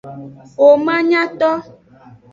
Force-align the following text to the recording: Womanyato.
Womanyato. 0.61 1.51